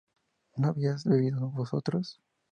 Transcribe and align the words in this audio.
¿no 0.57 0.69
habíais 0.69 1.03
bebido 1.03 1.51
vosotros? 1.51 2.19